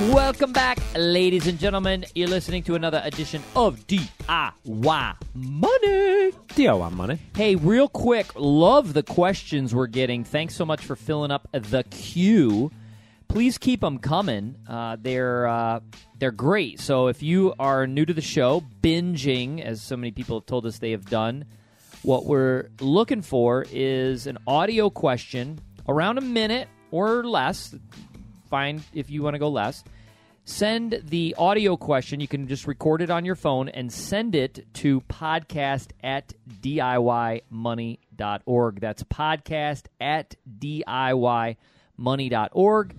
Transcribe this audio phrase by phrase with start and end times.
[0.00, 2.04] Welcome back, ladies and gentlemen.
[2.16, 6.32] You're listening to another edition of DIY Money.
[6.32, 7.20] DIY Money.
[7.36, 10.24] Hey, real quick, love the questions we're getting.
[10.24, 12.72] Thanks so much for filling up the queue.
[13.28, 14.56] Please keep them coming.
[14.68, 15.78] Uh, they're uh,
[16.18, 16.80] they're great.
[16.80, 20.66] So if you are new to the show, binging, as so many people have told
[20.66, 21.44] us they have done,
[22.02, 27.76] what we're looking for is an audio question around a minute or less
[28.92, 29.84] if you want to go less.
[30.46, 32.20] Send the audio question.
[32.20, 37.40] You can just record it on your phone and send it to podcast at DIYmoney.org.
[38.80, 42.94] That's podcast at DIYmoney.org.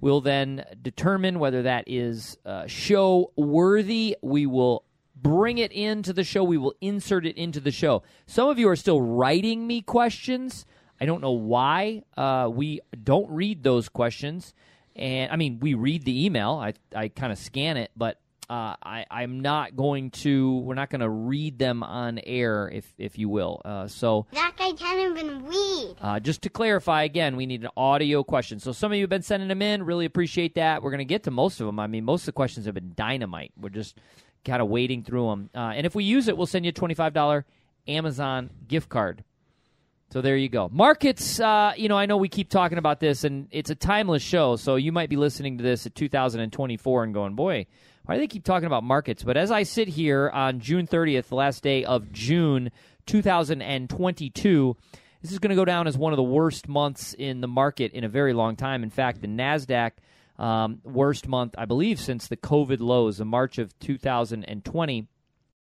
[0.00, 4.16] We'll then determine whether that is uh, show worthy.
[4.22, 4.84] We will
[5.16, 6.44] bring it into the show.
[6.44, 8.04] We will insert it into the show.
[8.26, 10.64] Some of you are still writing me questions.
[11.00, 12.04] I don't know why.
[12.16, 14.54] Uh, we don't read those questions.
[14.96, 16.52] And I mean, we read the email.
[16.52, 20.58] I I kind of scan it, but uh, I I'm not going to.
[20.58, 23.60] We're not going to read them on air, if if you will.
[23.64, 25.94] Uh, so That guy can't even read.
[26.00, 28.60] uh, just to clarify again, we need an audio question.
[28.60, 29.82] So some of you have been sending them in.
[29.82, 30.82] Really appreciate that.
[30.82, 31.80] We're going to get to most of them.
[31.80, 33.52] I mean, most of the questions have been dynamite.
[33.60, 33.96] We're just
[34.44, 35.50] kind of wading through them.
[35.54, 37.46] Uh, and if we use it, we'll send you a twenty five dollar
[37.88, 39.24] Amazon gift card.
[40.14, 40.70] So there you go.
[40.72, 44.22] Markets, uh, you know, I know we keep talking about this, and it's a timeless
[44.22, 44.54] show.
[44.54, 47.66] So you might be listening to this at 2024 and going, boy,
[48.04, 49.24] why do they keep talking about markets?
[49.24, 52.70] But as I sit here on June 30th, the last day of June
[53.06, 54.76] 2022,
[55.20, 57.90] this is going to go down as one of the worst months in the market
[57.90, 58.84] in a very long time.
[58.84, 59.94] In fact, the NASDAQ.
[60.36, 65.08] Um, worst month, I believe, since the COVID lows of March of 2020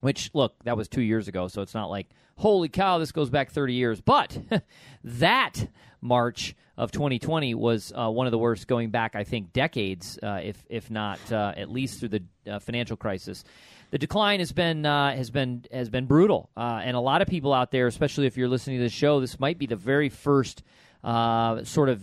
[0.01, 2.09] which look that was two years ago so it's not like
[2.41, 4.01] holy cow this goes back 30 years.
[4.01, 4.39] But
[5.05, 5.69] that
[6.01, 10.41] march of 2020 was uh, one of the worst going back i think decades uh,
[10.43, 13.45] if if not uh, at least through the uh, financial crisis.
[13.91, 17.29] The decline has been uh, has been has been brutal uh, and a lot of
[17.29, 20.09] people out there especially if you're listening to the show this might be the very
[20.09, 20.63] first
[21.03, 22.03] sort of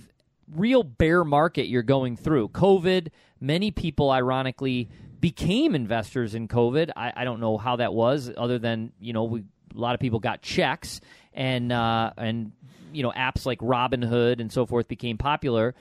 [0.53, 2.49] real bear market you're going through.
[2.49, 3.09] Covid
[3.39, 6.91] many people ironically became investors in COVID.
[6.95, 9.43] I, I, don't know how that was, other than you know, we,
[9.75, 11.01] a lot of people got checks,
[11.33, 12.51] and uh, and
[12.91, 15.75] you know, apps like Robinhood and so forth became popular.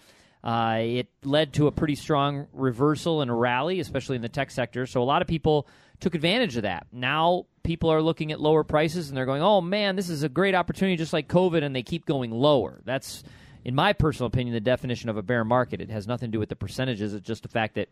[0.45, 4.51] Uh, it led to a pretty strong reversal and a rally, especially in the tech
[4.51, 4.87] sector.
[4.87, 5.67] So a lot of people
[5.99, 6.87] took advantage of that.
[6.93, 10.29] Now people are looking at lower prices and they're going, "Oh man, this is a
[10.29, 12.81] great opportunity, just like COVID," and they keep going lower.
[12.85, 13.25] That's
[13.65, 15.81] in my personal opinion, the definition of a bear market.
[15.81, 17.13] It has nothing to do with the percentages.
[17.13, 17.89] It's just the fact that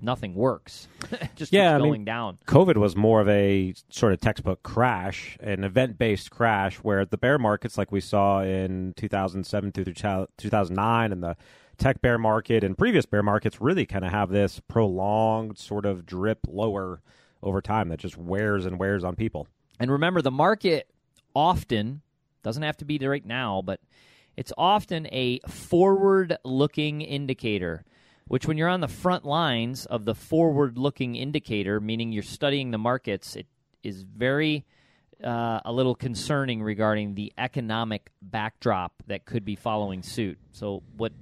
[0.00, 0.88] nothing works.
[1.36, 2.38] just yeah, keeps I going mean, down.
[2.46, 7.18] COVID was more of a sort of textbook crash, an event based crash, where the
[7.18, 11.36] bear markets, like we saw in 2007 through 2009, and the
[11.76, 16.06] tech bear market and previous bear markets, really kind of have this prolonged sort of
[16.06, 17.00] drip lower
[17.42, 19.46] over time that just wears and wears on people.
[19.78, 20.88] And remember, the market
[21.34, 22.02] often
[22.42, 23.80] doesn't have to be right now, but
[24.36, 27.84] it's often a forward looking indicator
[28.26, 32.70] which when you're on the front lines of the forward looking indicator, meaning you're studying
[32.70, 33.46] the markets, it
[33.82, 34.64] is very
[35.22, 40.38] uh, a little concerning regarding the economic backdrop that could be following suit.
[40.52, 41.12] So, what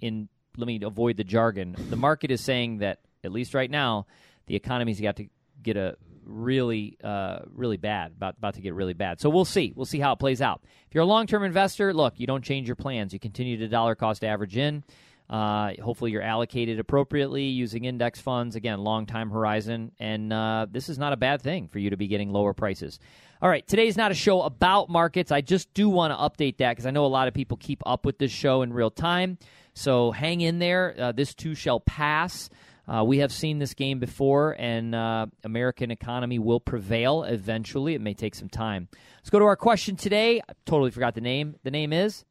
[0.00, 1.76] in let me avoid the jargon.
[1.88, 4.06] The market is saying that at least right now,
[4.46, 5.26] the economy's got to
[5.62, 9.20] get a really, uh, really bad, about about to get really bad.
[9.20, 9.72] So we'll see.
[9.74, 10.62] We'll see how it plays out.
[10.88, 13.12] If you're a long term investor, look, you don't change your plans.
[13.12, 14.84] You continue to dollar cost average in.
[15.28, 18.56] Uh, hopefully, you're allocated appropriately using index funds.
[18.56, 19.92] Again, long time horizon.
[19.98, 22.98] And uh, this is not a bad thing for you to be getting lower prices.
[23.40, 25.30] All right, today's not a show about markets.
[25.30, 27.82] I just do want to update that because I know a lot of people keep
[27.86, 29.38] up with this show in real time.
[29.74, 30.94] So hang in there.
[30.98, 32.50] Uh, this too shall pass.
[32.88, 37.94] Uh, we have seen this game before, and uh, American economy will prevail eventually.
[37.94, 38.88] It may take some time.
[39.18, 40.40] Let's go to our question today.
[40.40, 41.56] I totally forgot the name.
[41.64, 42.24] The name is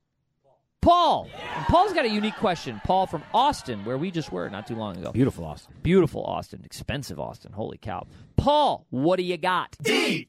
[0.82, 1.30] Paul.
[1.56, 2.80] And Paul's got a unique question.
[2.86, 5.12] Paul from Austin, where we just were not too long ago.
[5.12, 5.74] Beautiful Austin.
[5.84, 6.62] Beautiful Austin.
[6.64, 7.52] Expensive Austin.
[7.52, 8.08] Holy cow.
[8.38, 9.76] Paul, what do you got?
[9.84, 10.28] DIY.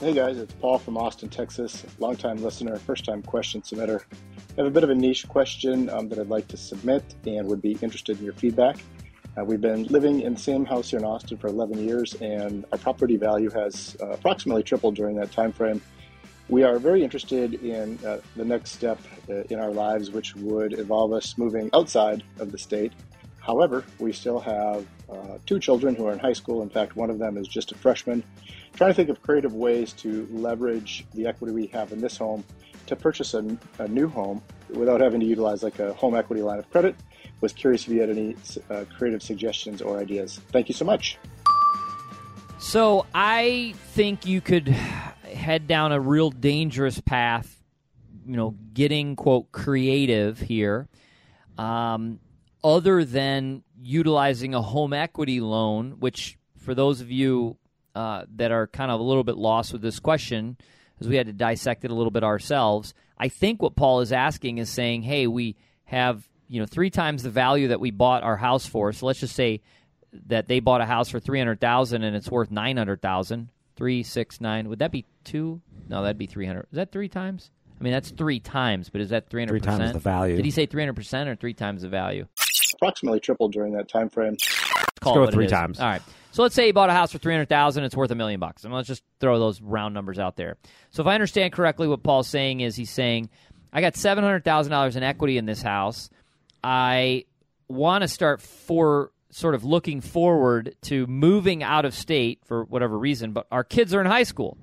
[0.00, 1.84] Hey guys, it's Paul from Austin, Texas.
[1.98, 4.02] Longtime listener, first time question submitter.
[4.56, 7.46] I have a bit of a niche question um, that I'd like to submit and
[7.46, 8.78] would be interested in your feedback.
[9.36, 12.64] Uh, we've been living in the same house here in Austin for 11 years, and
[12.72, 15.80] our property value has uh, approximately tripled during that time frame.
[16.48, 18.98] We are very interested in uh, the next step
[19.28, 22.92] uh, in our lives, which would involve us moving outside of the state.
[23.38, 26.62] However, we still have uh, two children who are in high school.
[26.62, 28.22] In fact, one of them is just a freshman.
[28.74, 32.44] Trying to think of creative ways to leverage the equity we have in this home
[32.86, 33.44] to purchase a,
[33.78, 36.94] a new home without having to utilize like a home equity line of credit.
[37.40, 38.36] Was curious if you had any
[38.70, 40.40] uh, creative suggestions or ideas.
[40.50, 41.18] Thank you so much.
[42.58, 44.74] So I think you could
[45.48, 47.62] head down a real dangerous path.
[48.26, 50.88] You know, getting quote creative here.
[51.56, 52.20] Um,
[52.62, 57.56] other than utilizing a home equity loan, which for those of you
[57.94, 60.58] uh, that are kind of a little bit lost with this question,
[61.00, 64.12] as we had to dissect it a little bit ourselves, I think what Paul is
[64.12, 68.22] asking is saying, hey, we have you know three times the value that we bought
[68.22, 68.92] our house for.
[68.92, 69.62] So let's just say
[70.26, 73.48] that they bought a house for three hundred thousand and it's worth nine hundred thousand.
[73.78, 74.68] Three, six, nine.
[74.68, 75.60] Would that be two?
[75.88, 76.66] No, that'd be three hundred.
[76.72, 77.52] Is that three times?
[77.80, 79.80] I mean, that's three times, but is that three hundred percent?
[79.80, 80.34] times the value.
[80.34, 82.26] Did he say three hundred percent or three times the value?
[82.74, 84.36] Approximately tripled during that time frame.
[85.00, 85.78] Call go it with three times.
[85.78, 86.02] All right.
[86.32, 87.84] So let's say you bought a house for three hundred thousand.
[87.84, 88.64] It's worth a million bucks.
[88.64, 90.56] And let's just throw those round numbers out there.
[90.90, 93.30] So if I understand correctly, what Paul's saying is he's saying,
[93.72, 96.10] I got seven hundred thousand dollars in equity in this house.
[96.64, 97.26] I
[97.68, 102.98] want to start for sort of looking forward to moving out of state for whatever
[102.98, 104.56] reason, but our kids are in high school.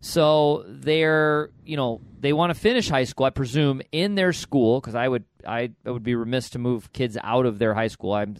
[0.00, 4.78] So they're, you know, they want to finish high school, I presume, in their school
[4.80, 7.86] because I would, I, I would be remiss to move kids out of their high
[7.86, 8.12] school.
[8.12, 8.36] I'm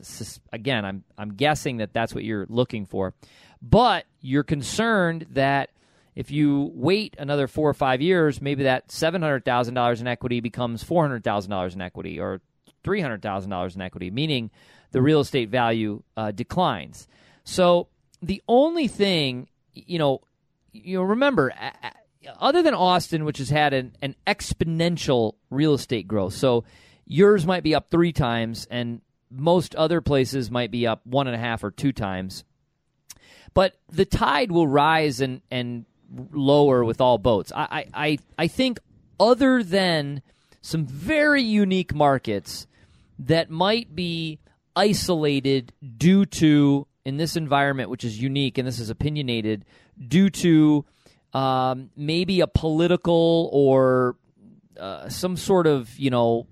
[0.53, 3.15] again, I'm, I'm guessing that that's what you're looking for,
[3.63, 5.71] but you're concerned that
[6.15, 10.07] if you wait another four or five years, maybe that seven hundred thousand dollars in
[10.07, 12.43] equity becomes four hundred thousand dollars in equity or
[12.85, 14.51] three hundred thousand dollars in equity, meaning
[14.95, 17.09] the real estate value uh, declines.
[17.43, 17.89] So
[18.23, 20.21] the only thing, you know,
[20.73, 21.53] you remember,
[22.39, 26.63] other than Austin, which has had an, an exponential real estate growth, so
[27.07, 29.01] yours might be up three times, and
[29.33, 32.45] most other places might be up one and a half or two times.
[33.53, 35.87] But the tide will rise and, and
[36.31, 37.51] lower with all boats.
[37.53, 38.79] I, I, I think,
[39.19, 40.23] other than
[40.61, 42.69] some very unique markets
[43.19, 44.39] that might be
[44.77, 49.65] isolated due to, in this environment, which is unique and this is opinionated,
[50.09, 50.85] due to
[51.33, 54.17] um, maybe a political or
[54.79, 56.47] uh, some sort of, you know,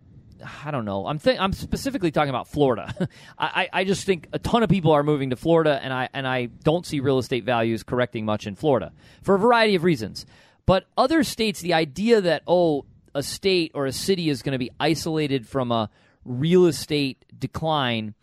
[0.64, 1.06] I don't know.
[1.06, 3.08] I'm th- I'm specifically talking about Florida.
[3.38, 6.26] I, I just think a ton of people are moving to Florida, and I and
[6.26, 8.92] I don't see real estate values correcting much in Florida
[9.22, 10.26] for a variety of reasons.
[10.66, 14.58] But other states, the idea that oh, a state or a city is going to
[14.58, 15.90] be isolated from a
[16.24, 18.14] real estate decline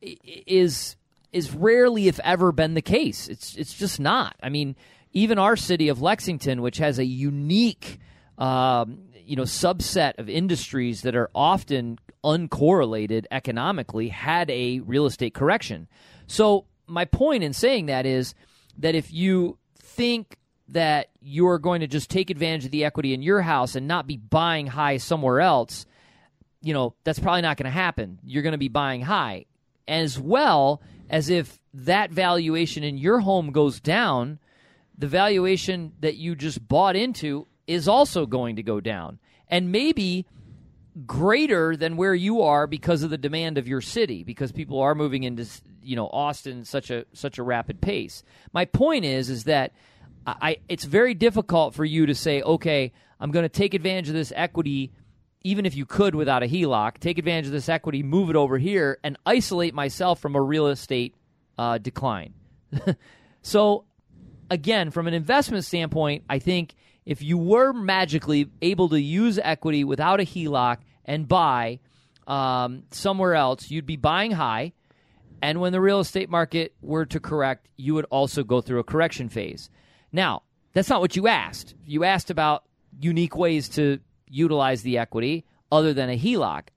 [0.00, 0.96] is
[1.32, 3.28] is rarely, if ever, been the case.
[3.28, 4.36] It's it's just not.
[4.42, 4.76] I mean,
[5.12, 7.98] even our city of Lexington, which has a unique
[8.38, 15.34] um, you know subset of industries that are often uncorrelated economically, had a real estate
[15.34, 15.88] correction.
[16.26, 18.34] So my point in saying that is
[18.78, 20.38] that if you think
[20.68, 24.06] that you're going to just take advantage of the equity in your house and not
[24.06, 25.86] be buying high somewhere else,
[26.62, 28.18] you know, that's probably not going to happen.
[28.24, 29.46] You're going to be buying high.
[29.88, 30.80] As well
[31.10, 34.38] as if that valuation in your home goes down,
[34.96, 39.18] the valuation that you just bought into is also going to go down.
[39.48, 40.26] And maybe
[41.06, 44.94] greater than where you are because of the demand of your city because people are
[44.94, 45.46] moving into
[45.82, 48.22] you know Austin such a such a rapid pace.
[48.52, 49.72] My point is is that
[50.26, 54.14] I it's very difficult for you to say okay, I'm going to take advantage of
[54.14, 54.92] this equity
[55.44, 58.58] even if you could without a HELOC, take advantage of this equity, move it over
[58.58, 61.14] here and isolate myself from a real estate
[61.58, 62.34] uh, decline.
[63.42, 63.84] so
[64.50, 69.84] again, from an investment standpoint, I think if you were magically able to use equity
[69.84, 71.80] without a HELOC and buy
[72.26, 74.72] um, somewhere else, you'd be buying high.
[75.40, 78.84] And when the real estate market were to correct, you would also go through a
[78.84, 79.70] correction phase.
[80.12, 81.74] Now, that's not what you asked.
[81.84, 82.64] You asked about
[83.00, 83.98] unique ways to
[84.32, 86.68] utilize the equity other than a HELOC.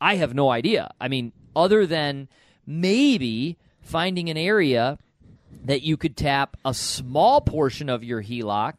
[0.00, 0.90] I have no idea.
[1.00, 2.28] I mean, other than
[2.66, 4.98] maybe finding an area
[5.64, 8.74] that you could tap a small portion of your HELOC,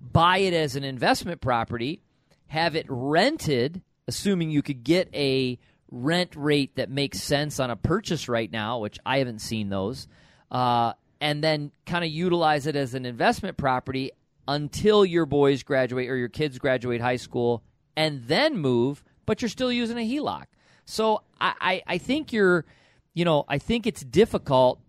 [0.00, 2.00] buy it as an investment property,
[2.48, 5.58] have it rented, assuming you could get a
[5.90, 10.08] rent rate that makes sense on a purchase right now, which I haven't seen those,
[10.50, 14.12] uh, and then kind of utilize it as an investment property
[14.48, 17.62] until your boys graduate or your kids graduate high school
[17.96, 20.44] and then move, but you're still using a HELOC.
[20.84, 22.64] So I, I, I think you're
[23.14, 24.80] you know, I think it's difficult.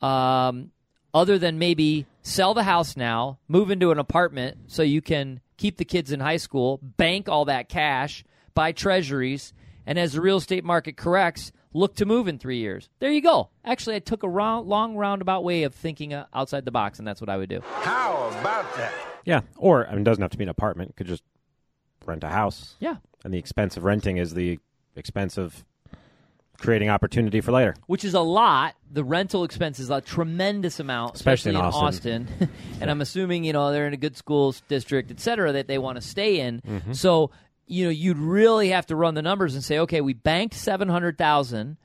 [0.00, 0.70] Um,
[1.14, 5.76] other than maybe sell the house now, move into an apartment so you can keep
[5.76, 8.24] the kids in high school, bank all that cash,
[8.54, 9.52] buy treasuries,
[9.86, 12.88] and as the real estate market corrects, look to move in three years.
[12.98, 13.50] There you go.
[13.64, 17.06] Actually, I took a round, long roundabout way of thinking uh, outside the box, and
[17.06, 17.60] that's what I would do.
[17.82, 18.92] How about that?
[19.24, 20.96] Yeah, or I mean, it doesn't have to be an apartment.
[20.96, 21.22] Could just
[22.06, 22.76] rent a house.
[22.80, 22.96] Yeah.
[23.24, 24.58] and the expense of renting is the
[24.96, 25.64] expense of
[26.58, 27.74] creating opportunity for later.
[27.86, 28.74] Which is a lot.
[28.90, 32.26] The rental expense is a tremendous amount, Especially in Austin.
[32.80, 35.78] and I'm assuming you know they're in a good school district, et cetera, that they
[35.78, 36.60] want to stay in.
[36.62, 36.92] Mm-hmm.
[36.94, 37.30] So
[37.68, 40.88] you know you'd really have to run the numbers and say, okay, we banked seven
[40.88, 41.76] hundred thousand.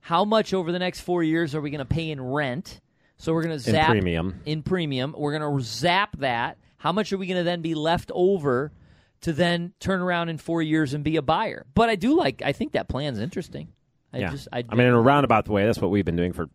[0.00, 2.80] How much over the next four years are we going to pay in rent?
[3.16, 4.40] So we're going to zap In premium.
[4.44, 6.58] In premium, we're going to zap that.
[6.76, 8.72] How much are we going to then be left over
[9.22, 11.64] to then turn around in four years and be a buyer?
[11.74, 12.42] But I do like.
[12.42, 13.68] I think that plan's interesting.
[14.12, 14.48] I yeah, just.
[14.52, 16.48] I, I mean, in a roundabout way, that's what we've been doing for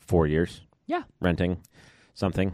[0.00, 0.60] four years.
[0.86, 1.04] yeah.
[1.20, 1.62] renting
[2.14, 2.52] something,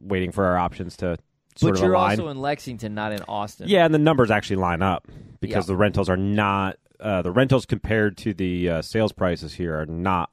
[0.00, 1.18] waiting for our options to
[1.58, 2.10] sort But of you're align.
[2.20, 3.68] also in Lexington, not in Austin.
[3.68, 5.08] yeah, and the numbers actually line up
[5.40, 5.72] because Yeah.
[5.72, 9.86] the rentals are not uh, the rentals compared to the uh, sales prices here are
[9.86, 10.30] not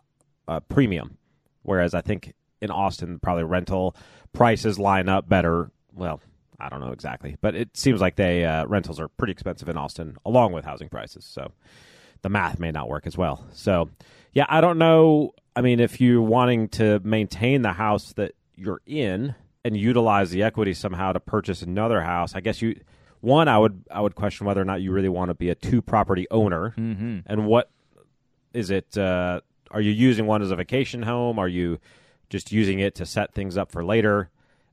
[0.48, 1.18] uh, premium.
[1.62, 3.96] Whereas I think in Austin, probably rental
[4.34, 5.70] prices line up better.
[5.94, 6.22] Well,
[6.60, 9.78] I don't know exactly, but it seems like they uh, rentals are pretty expensive in
[9.78, 11.24] Austin, along with housing prices.
[11.26, 11.52] So
[12.24, 13.46] the math may not work as well.
[13.54, 13.90] So
[14.34, 15.34] yeah, I don't know.
[15.56, 20.44] I mean, if you're wanting to maintain the house that you're in and utilize the
[20.44, 22.80] equity somehow to purchase another house, I guess you
[23.20, 25.56] one I would I would question whether or not you really want to be a
[25.56, 27.20] two property owner, mm-hmm.
[27.26, 27.72] and what
[28.54, 28.96] is it?
[28.96, 29.42] Uh,
[29.72, 31.40] are you using one as a vacation home?
[31.40, 31.80] Are you
[32.30, 34.30] just using it to set things up for later?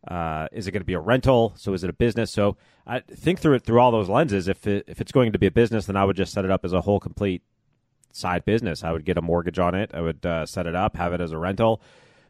[0.06, 1.54] Uh, is it going to be a rental?
[1.56, 2.30] So is it a business?
[2.30, 4.46] So I think through it through all those lenses.
[4.46, 6.50] If it, if it's going to be a business, then I would just set it
[6.50, 7.42] up as a whole complete
[8.12, 8.84] side business.
[8.84, 9.90] I would get a mortgage on it.
[9.94, 11.80] I would uh, set it up, have it as a rental,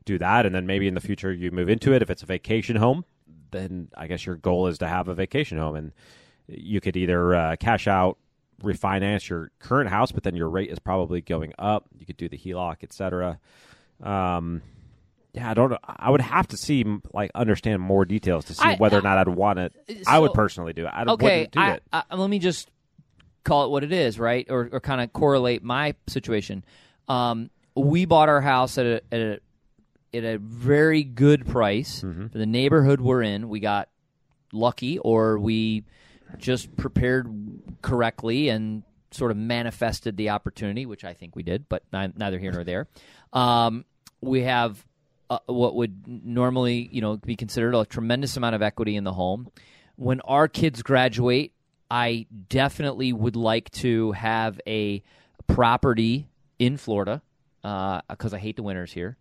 [0.04, 2.02] do that, and then maybe in the future you move into it.
[2.02, 3.04] If it's a vacation home,
[3.50, 5.92] then I guess your goal is to have a vacation home, and
[6.48, 8.18] you could either uh, cash out,
[8.62, 11.86] refinance your current house, but then your rate is probably going up.
[11.98, 13.38] You could do the HELOC, etc.
[14.02, 14.62] Um,
[15.32, 15.78] yeah, I don't know.
[15.84, 19.18] I would have to see, like, understand more details to see I- whether or not
[19.18, 19.72] I'd want it.
[20.06, 20.90] I would personally do it.
[20.92, 21.82] I Okay, wouldn't do I, it.
[21.92, 22.70] I, let me just
[23.44, 24.46] call it what it is, right?
[24.50, 26.64] Or, or kind of correlate my situation.
[27.08, 29.40] Um, we bought our house at a, at a
[30.14, 32.28] at a very good price Mm-hmm.
[32.28, 33.48] for the neighborhood we're in.
[33.48, 33.88] We got
[34.52, 35.84] lucky, or we
[36.38, 37.28] just prepared
[37.82, 42.52] correctly and sort of manifested the opportunity, which I think we did, but neither here
[42.52, 42.88] nor there.
[43.32, 43.84] Um,
[44.22, 44.84] we have
[45.28, 49.12] uh, what would normally, you know, be considered a tremendous amount of equity in the
[49.12, 49.48] home.
[49.96, 51.52] When our kids graduate,
[51.90, 55.02] I definitely would like to have a
[55.46, 56.28] property
[56.58, 57.20] in Florida
[57.62, 59.16] because I hate the winters here.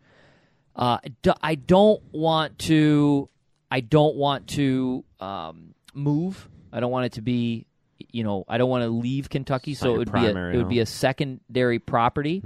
[0.76, 0.98] Uh,
[1.42, 3.28] I don't want to.
[3.70, 6.50] I don't want to um, move.
[6.72, 7.66] I don't want it to be.
[8.12, 10.58] You know, I don't want to leave Kentucky, so it would be a, primary it
[10.58, 12.42] would be a secondary property.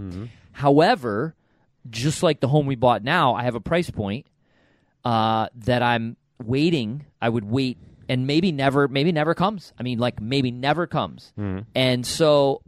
[0.51, 1.35] However,
[1.89, 4.25] just like the home we bought now, I have a price point
[5.03, 7.05] uh, that I'm waiting.
[7.21, 7.77] I would wait,
[8.09, 9.73] and maybe never, maybe never comes.
[9.79, 11.31] I mean, like maybe never comes.
[11.73, 12.61] And so,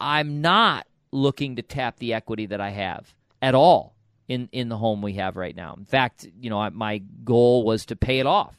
[0.00, 3.91] I'm not looking to tap the equity that I have at all
[4.28, 5.74] in in the home we have right now.
[5.78, 8.56] In fact, you know, I, my goal was to pay it off.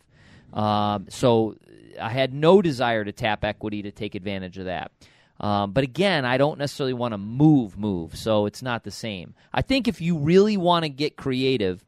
[0.53, 1.55] Um, so
[1.99, 4.91] I had no desire to tap equity to take advantage of that.
[5.39, 8.15] Um, but again, I don't necessarily want to move, move.
[8.15, 9.33] So it's not the same.
[9.51, 11.83] I think if you really want to get creative,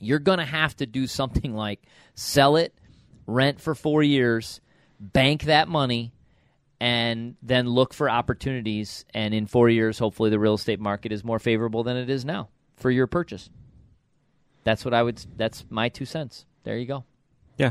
[0.00, 1.82] you're going to have to do something like
[2.14, 2.74] sell it,
[3.26, 4.60] rent for four years,
[4.98, 6.12] bank that money,
[6.80, 9.04] and then look for opportunities.
[9.14, 12.24] And in four years, hopefully, the real estate market is more favorable than it is
[12.24, 12.48] now
[12.82, 13.48] for your purchase.
[14.64, 15.24] That's what I would.
[15.36, 16.44] That's my two cents.
[16.64, 17.04] There you go.
[17.56, 17.70] yeah,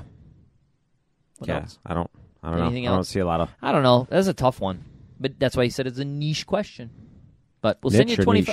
[1.37, 1.59] What yeah.
[1.61, 1.79] else?
[1.85, 2.09] I don't.
[2.43, 2.93] I don't Anything know.
[2.93, 3.49] I don't see a lot of.
[3.61, 4.07] I don't know.
[4.09, 4.83] That's a tough one,
[5.19, 6.89] but that's why he said it's a niche question.
[7.61, 8.45] But we'll send you twenty.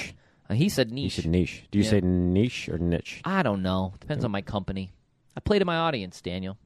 [0.50, 1.16] Uh, he said niche.
[1.16, 1.64] said niche.
[1.70, 1.90] Do you Yeah.
[1.90, 3.20] say niche or niche?
[3.24, 3.94] I don't know.
[4.00, 4.92] Depends on my company.
[5.36, 6.58] I play to my audience, Daniel.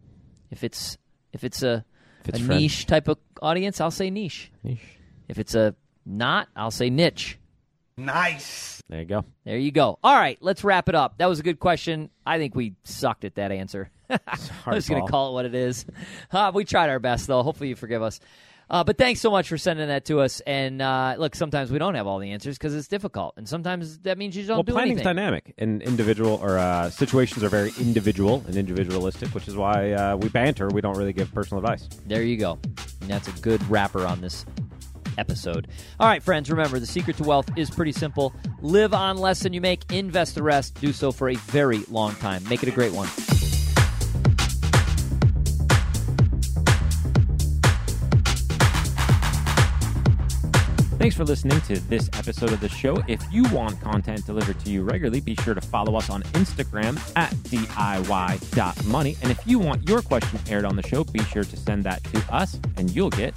[0.50, 0.98] If it's
[1.32, 1.84] if it's a,
[2.24, 4.50] If it's a niche type of audience, I'll say niche.
[4.62, 4.80] Niche.
[5.28, 7.38] If it's a not, I'll say niche.
[7.96, 8.82] Nice.
[8.88, 9.24] There you go.
[9.44, 9.98] There you go.
[10.02, 11.18] All right, let's wrap it up.
[11.18, 12.10] That was a good question.
[12.24, 13.90] I think we sucked at that answer.
[14.10, 15.86] I'm just going to call it what it is.
[16.30, 17.42] Uh, we tried our best, though.
[17.42, 18.20] Hopefully, you forgive us.
[18.70, 20.40] Uh, but thanks so much for sending that to us.
[20.40, 23.98] And uh, look, sometimes we don't have all the answers because it's difficult, and sometimes
[24.00, 25.16] that means you don't well, do planning's anything.
[25.16, 30.16] dynamic, and individual or uh, situations are very individual and individualistic, which is why uh,
[30.16, 30.68] we banter.
[30.68, 31.86] We don't really give personal advice.
[32.06, 32.58] There you go.
[33.02, 34.46] And that's a good wrapper on this
[35.18, 35.68] episode.
[36.00, 38.34] All right, friends, remember the secret to wealth is pretty simple.
[38.60, 42.14] Live on less than you make, invest the rest, do so for a very long
[42.16, 42.42] time.
[42.48, 43.08] Make it a great one.
[51.02, 53.02] Thanks for listening to this episode of the show.
[53.08, 56.96] If you want content delivered to you regularly, be sure to follow us on Instagram
[57.16, 59.16] at DIY.money.
[59.20, 62.04] And if you want your question aired on the show, be sure to send that
[62.04, 63.36] to us and you'll get